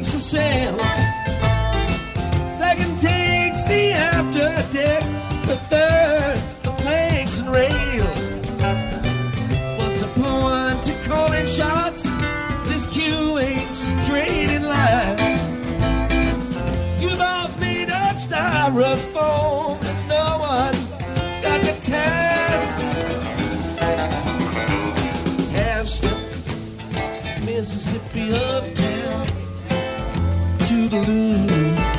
Takes 0.00 0.12
the 0.12 0.18
sails. 0.18 0.80
Second 2.56 2.98
takes 2.98 3.64
the 3.66 3.92
after 3.92 4.48
deck. 4.72 5.02
The 5.46 5.56
third, 5.68 6.40
the 6.62 6.70
planks 6.82 7.40
and 7.40 7.50
rails. 7.50 8.36
What's 9.78 9.98
the 9.98 10.08
point 10.16 10.82
to 10.84 10.94
calling 11.06 11.46
shots? 11.46 12.16
This 12.68 12.86
queue 12.86 13.38
ain't 13.38 13.74
straight 13.74 14.48
in 14.56 14.62
line. 14.62 15.18
Cuba's 16.98 17.58
made 17.58 17.90
of 17.90 18.16
styrofoam, 18.26 19.82
and 19.82 20.08
no 20.08 20.38
one 20.38 20.76
got 21.42 21.60
the 21.60 21.74
time. 21.92 22.68
Half 25.52 25.88
step 25.88 26.18
Mississippi 27.44 28.32
up 28.32 28.64
Toodaloo 28.64 28.89
Hello 30.90 31.89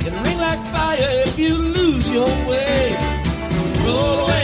can 0.00 0.22
ring 0.24 0.38
like 0.38 0.62
fire 0.72 1.10
if 1.26 1.38
you 1.38 1.54
lose 1.56 2.08
your 2.08 2.28
way. 2.48 2.96
Roll 3.84 4.24
away. 4.24 4.39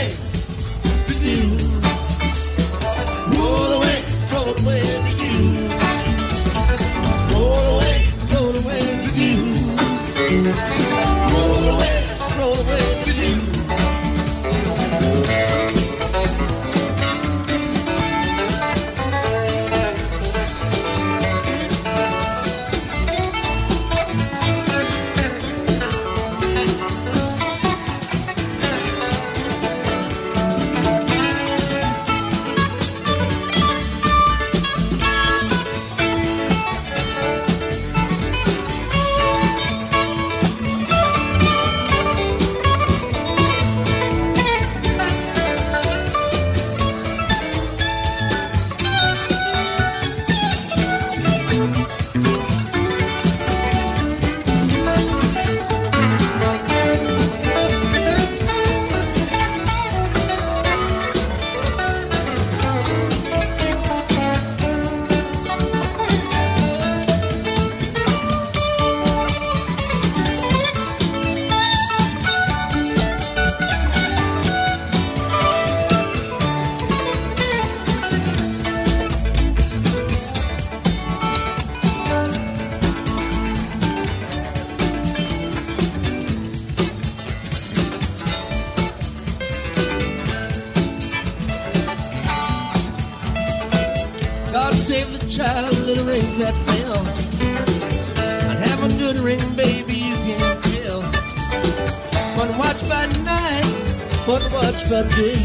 pra 104.87 105.03
ter 105.03 105.36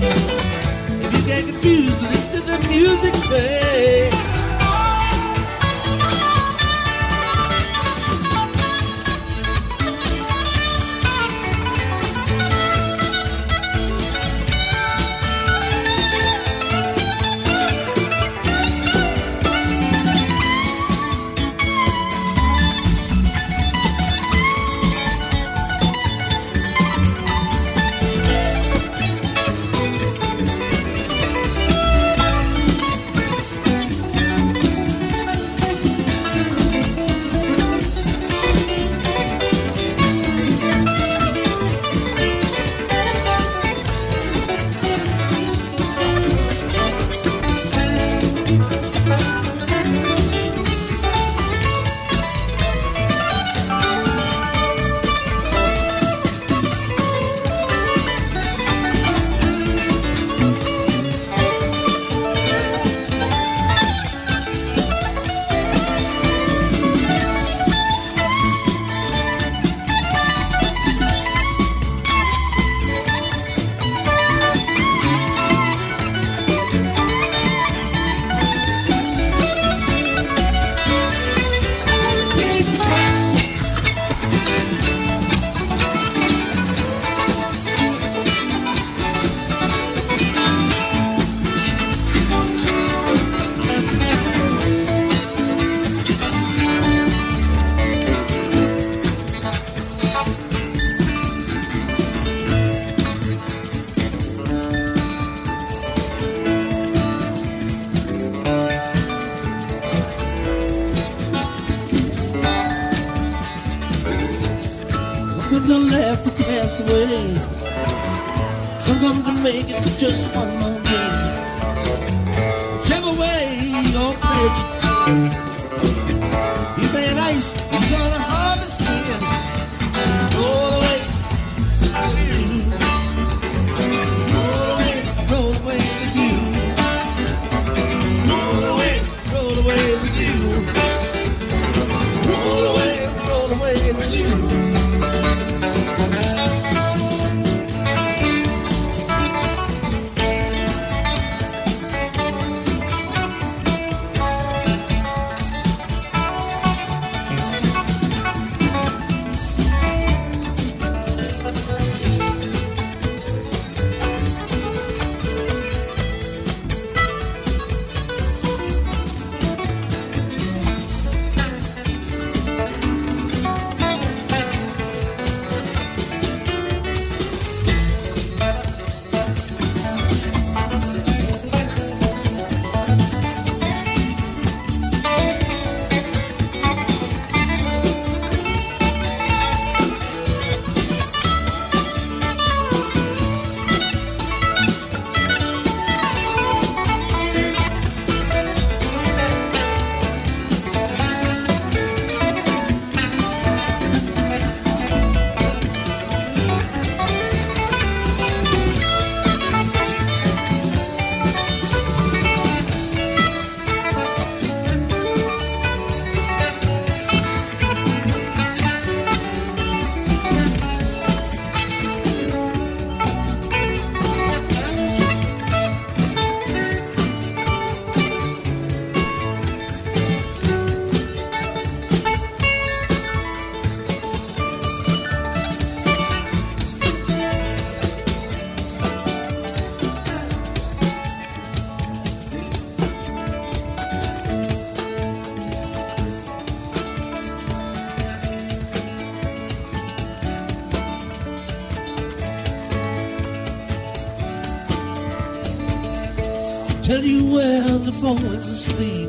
sleep. 258.62 259.01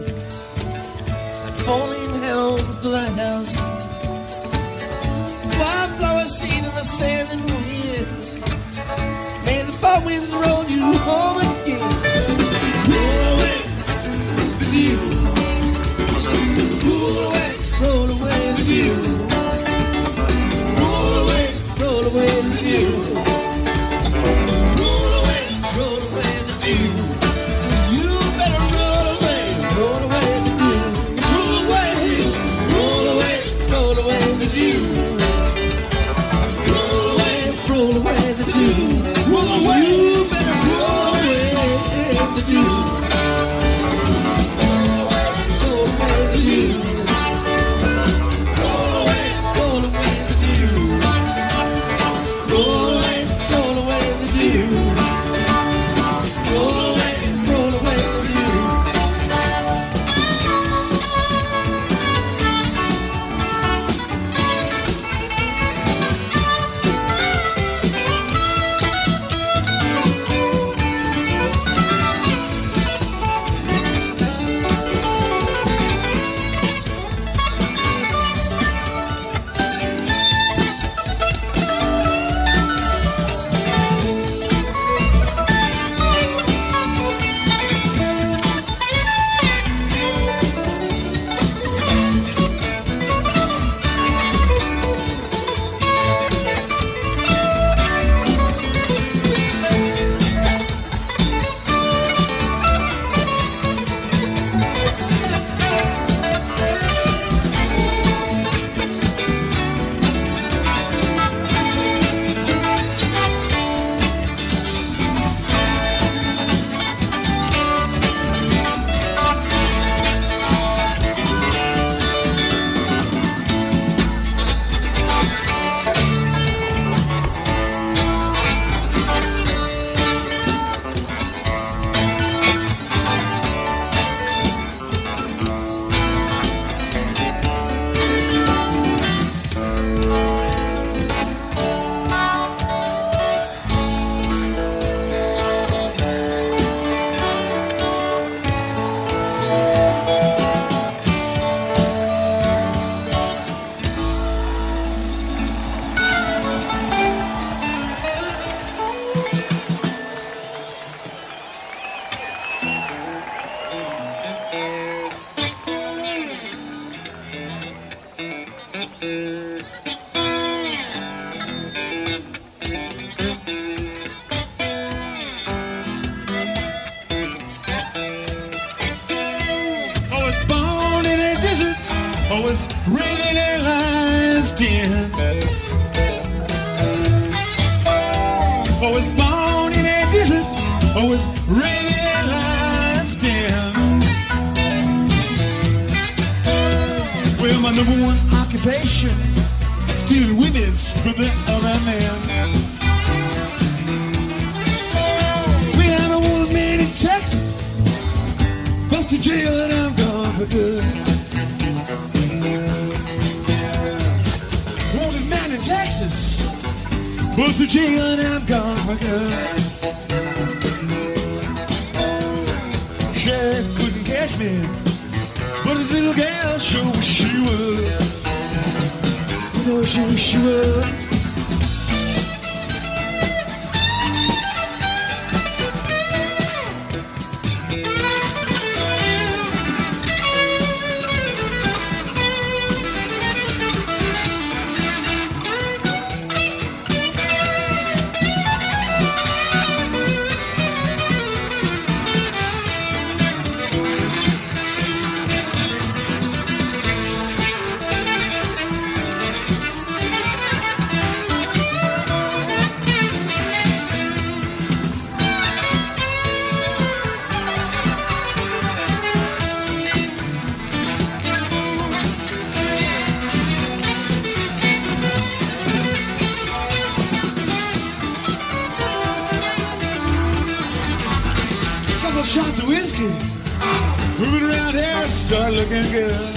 Moving 284.63 284.83
here, 284.83 285.07
start 285.07 285.53
looking 285.53 285.91
good. 285.91 286.35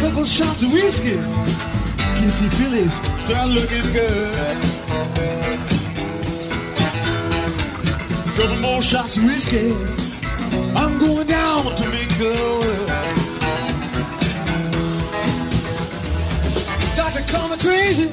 Couple 0.00 0.24
shots 0.24 0.62
of 0.62 0.72
whiskey, 0.72 1.18
kissy 2.18 2.48
Phillies, 2.58 2.94
start 3.20 3.48
looking 3.50 3.92
good. 3.92 4.58
Couple 8.36 8.56
more 8.60 8.82
shots 8.82 9.16
of 9.16 9.24
whiskey, 9.24 9.72
I'm 10.76 10.98
going 10.98 11.26
down 11.26 11.64
to 11.76 11.88
mingle. 11.88 12.62
Doctor, 16.96 17.22
call 17.32 17.48
me 17.48 17.56
crazy. 17.58 18.08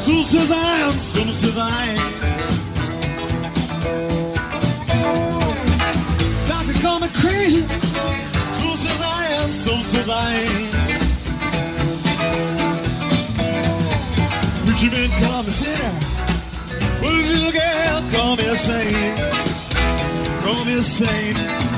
Some 0.00 0.24
says 0.24 0.50
I 0.50 0.76
am, 0.88 0.98
some 0.98 1.32
says 1.32 1.56
I 1.56 1.86
ain't. 1.90 2.69
Crazy. 7.20 7.62
Some 8.52 8.76
says 8.76 9.00
I 9.00 9.26
am, 9.40 9.52
some 9.52 9.82
says 9.82 10.08
I 10.08 10.34
ain't. 10.42 10.70
Preacher 14.64 14.90
man, 14.90 15.10
call 15.20 15.42
me 15.42 15.50
sinner. 15.50 15.94
But 17.00 17.12
little 17.12 17.52
girl, 17.52 18.10
call 18.10 18.36
me 18.36 18.44
a 18.46 18.56
saint. 18.56 19.18
Call 20.44 20.64
me 20.64 20.74
a 20.78 20.82
saint. 20.82 21.69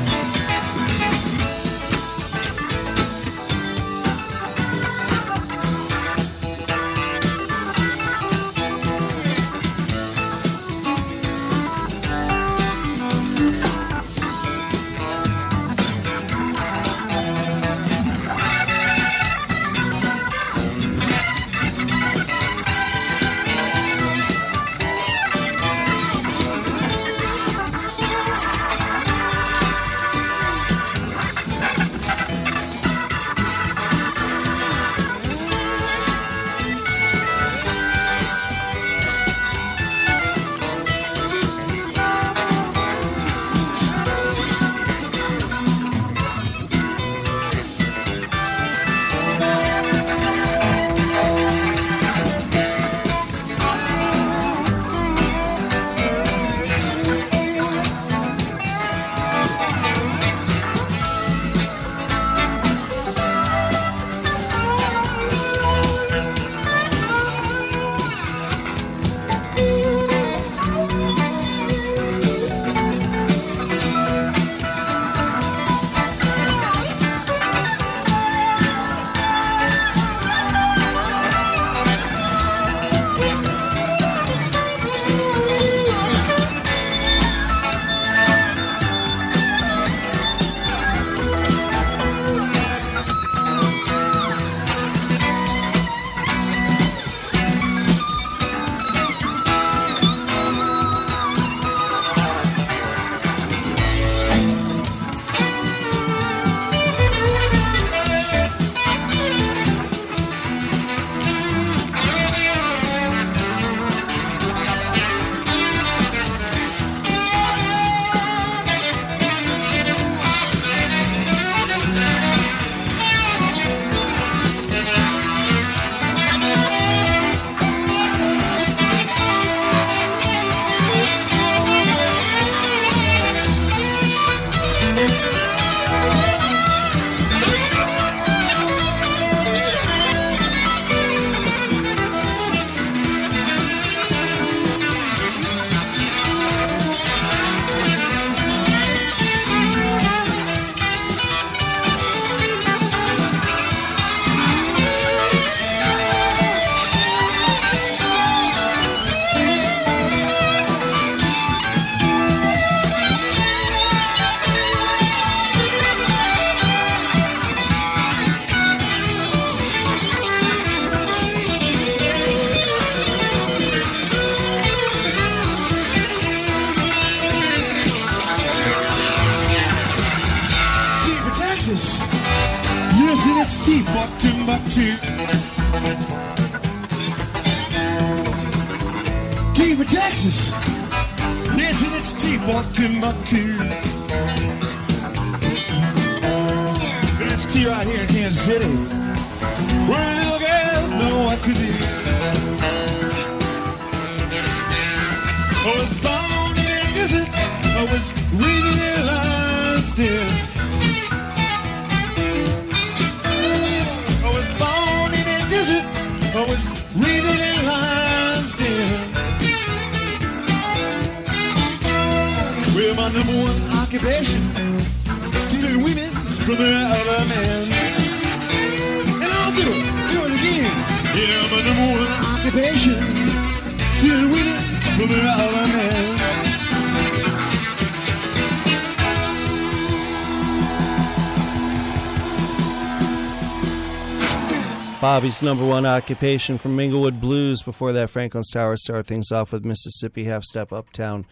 Bobby's 245.23 245.41
number 245.41 245.65
one 245.65 245.87
occupation 245.87 246.59
from 246.59 246.77
Minglewood 246.77 247.21
Blues. 247.21 247.63
Before 247.63 247.93
that, 247.93 248.11
Franklin's 248.11 248.51
Tower 248.51 248.77
started 248.77 249.07
things 249.07 249.31
off 249.31 249.53
with 249.53 249.65
Mississippi 249.65 250.25
Half 250.25 250.43
Step 250.43 250.73
Uptown. 250.73 251.27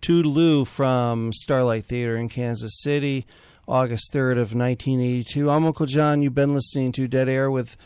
Toodeloo 0.00 0.64
from 0.64 1.32
Starlight 1.32 1.84
Theater 1.84 2.16
in 2.16 2.28
Kansas 2.28 2.80
City, 2.80 3.26
August 3.66 4.12
3rd 4.12 4.34
of 4.34 4.54
1982. 4.54 5.50
I'm 5.50 5.66
Uncle 5.66 5.86
John. 5.86 6.22
You've 6.22 6.36
been 6.36 6.54
listening 6.54 6.92
to 6.92 7.08
Dead 7.08 7.28
Air 7.28 7.50
with 7.50 7.76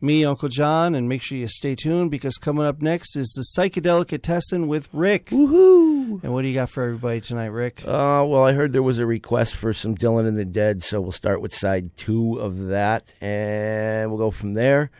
me, 0.00 0.24
Uncle 0.24 0.48
John, 0.48 0.94
and 0.94 1.08
make 1.08 1.22
sure 1.22 1.38
you 1.38 1.48
stay 1.48 1.74
tuned 1.74 2.10
because 2.10 2.36
coming 2.36 2.66
up 2.66 2.82
next 2.82 3.16
is 3.16 3.32
the 3.34 3.60
psychedelic 3.60 4.06
Psychedelicatessen 4.06 4.66
with 4.66 4.88
Rick. 4.92 5.26
Woohoo! 5.26 6.22
And 6.22 6.32
what 6.32 6.42
do 6.42 6.48
you 6.48 6.54
got 6.54 6.70
for 6.70 6.84
everybody 6.84 7.20
tonight, 7.20 7.46
Rick? 7.46 7.82
Uh, 7.82 8.24
well, 8.26 8.44
I 8.44 8.52
heard 8.52 8.72
there 8.72 8.82
was 8.82 8.98
a 8.98 9.06
request 9.06 9.54
for 9.54 9.72
some 9.72 9.94
Dylan 9.96 10.26
and 10.26 10.36
the 10.36 10.44
Dead, 10.44 10.82
so 10.82 11.00
we'll 11.00 11.12
start 11.12 11.40
with 11.40 11.54
side 11.54 11.96
two 11.96 12.38
of 12.38 12.66
that, 12.66 13.04
and 13.20 14.10
we'll 14.10 14.18
go 14.18 14.30
from 14.30 14.54
there. 14.54 14.90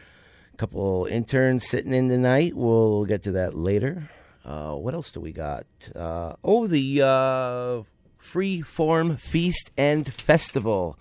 A 0.55 0.57
couple 0.57 1.07
interns 1.07 1.67
sitting 1.67 1.93
in 1.93 2.09
tonight. 2.09 2.57
We'll 2.57 3.05
get 3.05 3.23
to 3.25 3.33
that 3.33 3.55
later. 3.55 4.11
Uh, 4.45 4.75
what 4.75 4.95
else 4.95 5.13
do 5.13 5.21
we 5.21 5.33
got? 5.33 5.67
Uh, 5.95 6.35
oh, 6.43 6.67
the 6.67 7.03
uh, 7.03 7.83
Free 8.19 8.63
Form 8.63 9.17
Feast 9.17 9.71
and 9.77 10.13
Festival 10.13 10.99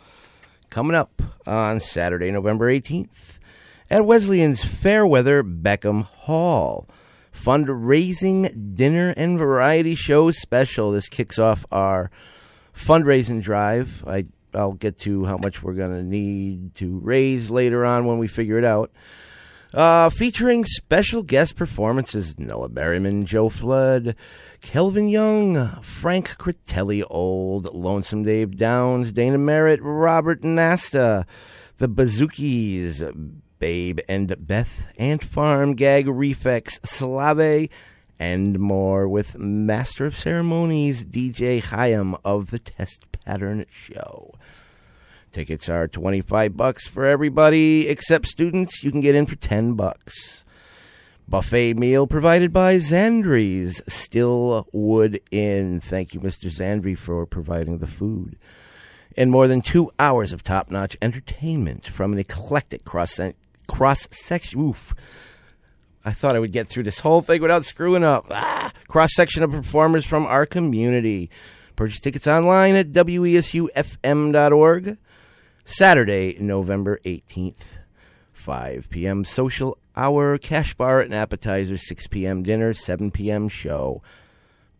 coming 0.69 0.95
up 0.95 1.21
on 1.47 1.79
Saturday, 1.79 2.31
November 2.31 2.69
18th 2.69 3.39
at 3.89 4.05
Wesleyan's 4.05 4.63
Fayerweather 4.63 5.43
Beckham 5.61 6.03
Hall. 6.03 6.87
Fundraising 7.33 8.75
dinner 8.75 9.13
and 9.17 9.37
variety 9.37 9.93
show 9.93 10.31
special. 10.31 10.91
This 10.91 11.09
kicks 11.09 11.37
off 11.37 11.65
our 11.71 12.09
fundraising 12.73 13.41
drive. 13.41 14.03
I, 14.07 14.25
I'll 14.53 14.73
get 14.73 14.97
to 14.99 15.25
how 15.25 15.37
much 15.37 15.61
we're 15.61 15.73
going 15.73 15.91
to 15.91 16.03
need 16.03 16.75
to 16.75 16.99
raise 16.99 17.51
later 17.51 17.85
on 17.85 18.05
when 18.05 18.17
we 18.17 18.27
figure 18.27 18.57
it 18.57 18.63
out. 18.63 18.91
Uh, 19.73 20.09
featuring 20.09 20.63
special 20.63 21.21
guest 21.21 21.57
performances 21.57 22.39
Noah 22.39 22.69
Berryman, 22.69 23.25
Joe 23.25 23.49
Flood, 23.49 24.15
Kelvin 24.61 25.09
Young, 25.09 25.81
Frank 25.81 26.37
Critelli 26.37 27.03
Old, 27.09 27.73
Lonesome 27.75 28.23
Dave 28.23 28.55
Downs, 28.55 29.11
Dana 29.11 29.37
Merritt, 29.37 29.81
Robert 29.81 30.45
Nasta, 30.45 31.25
the 31.77 31.89
Bazookies, 31.89 33.01
Babe 33.59 33.99
and 34.07 34.35
Beth, 34.39 34.91
Ant 34.97 35.23
Farm, 35.23 35.73
Gag 35.73 36.07
Reflex, 36.07 36.79
Slave, 36.83 37.69
and 38.19 38.59
more 38.59 39.07
with 39.07 39.37
Master 39.37 40.05
of 40.05 40.17
Ceremonies 40.17 41.05
DJ 41.05 41.63
Chaim 41.63 42.15
of 42.23 42.51
the 42.51 42.59
Test 42.59 43.05
Pattern 43.11 43.65
Show. 43.69 44.33
Tickets 45.31 45.67
are 45.67 45.87
25 45.87 46.55
bucks 46.55 46.87
for 46.87 47.05
everybody 47.05 47.87
except 47.87 48.25
students. 48.25 48.83
You 48.83 48.91
can 48.91 49.01
get 49.01 49.15
in 49.15 49.25
for 49.25 49.35
10 49.35 49.73
bucks. 49.73 50.45
Buffet 51.27 51.73
meal 51.73 52.05
provided 52.05 52.53
by 52.53 52.75
Zandri's 52.75 53.81
Stillwood 53.81 55.19
Inn. 55.31 55.81
Thank 55.81 56.13
you, 56.13 56.19
Mr. 56.19 56.51
Zandri, 56.51 56.95
for 56.97 57.25
providing 57.25 57.79
the 57.79 57.87
food. 57.87 58.37
And 59.17 59.31
more 59.31 59.47
than 59.47 59.61
two 59.61 59.91
hours 59.97 60.31
of 60.31 60.43
top 60.43 60.69
notch 60.69 60.95
entertainment 61.01 61.87
from 61.87 62.13
an 62.13 62.19
eclectic 62.19 62.85
cross 62.85 63.19
cross 63.65 64.07
section. 64.11 64.61
Oof. 64.61 64.93
I 66.03 66.11
thought 66.11 66.35
I 66.35 66.39
would 66.39 66.51
get 66.51 66.67
through 66.67 66.83
this 66.83 66.99
whole 66.99 67.21
thing 67.21 67.41
without 67.41 67.65
screwing 67.65 68.03
up. 68.03 68.25
Ah, 68.29 68.71
cross 68.87 69.13
section 69.13 69.41
of 69.41 69.51
performers 69.51 70.05
from 70.05 70.25
our 70.27 70.45
community. 70.45 71.31
Purchase 71.75 71.99
tickets 71.99 72.27
online 72.27 72.75
at 72.75 72.91
wesufm.org. 72.91 73.77
Saturday, 75.67 76.37
November 76.39 76.99
18th, 77.05 77.79
5 78.33 78.87
p.m. 78.91 79.25
social 79.25 79.79
hour, 79.95 80.37
cash 80.37 80.75
bar 80.75 81.01
and 81.01 81.11
appetizer, 81.11 81.75
6 81.75 82.05
p.m. 82.07 82.43
dinner, 82.43 82.71
7 82.75 83.09
p.m. 83.09 83.49
show. 83.49 84.03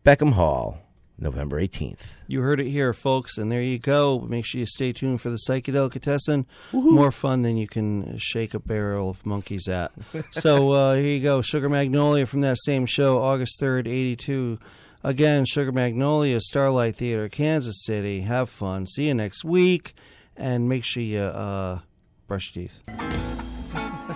Beckham 0.04 0.34
Hall, 0.34 0.85
November 1.18 1.62
18th. 1.62 2.02
You 2.28 2.42
heard 2.42 2.60
it 2.60 2.68
here, 2.68 2.92
folks, 2.92 3.38
and 3.38 3.52
there 3.52 3.62
you 3.62 3.80
go. 3.80 4.20
Make 4.20 4.46
sure 4.46 4.60
you 4.60 4.66
stay 4.66 4.92
tuned 4.92 5.22
for 5.22 5.30
the 5.30 5.40
Psychedelic 5.48 5.66
Psychedelicatessen. 5.66 6.46
More 6.74 7.12
fun 7.12 7.42
than 7.42 7.58
you 7.58 7.68
can 7.68 8.18
shake 8.18 8.54
a 8.54 8.60
barrel 8.60 9.10
of 9.10 9.26
monkeys 9.26 9.68
at. 9.68 9.92
so 10.32 10.72
uh, 10.72 10.96
here 10.96 11.14
you 11.14 11.24
go, 11.24 11.42
Sugar 11.42 11.70
Magnolia 11.70 12.26
from 12.26 12.42
that 12.42 12.58
same 12.64 12.86
show, 12.86 13.22
August 13.22 13.60
3rd, 13.62 13.88
82. 13.88 14.60
Again, 15.04 15.46
Sugar 15.46 15.72
Magnolia, 15.72 16.40
Starlight 16.40 16.96
Theater, 16.96 17.30
Kansas 17.30 17.84
City. 17.86 18.22
Have 18.22 18.50
fun. 18.50 18.88
See 18.88 19.08
you 19.08 19.14
next 19.14 19.44
week, 19.44 19.94
and 20.36 20.68
make 20.68 20.84
sure 20.84 21.04
you 21.04 21.22
uh, 21.22 21.80
brush 22.28 22.56
your 22.56 22.68
teeth. 22.68 22.80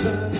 can 0.02 0.39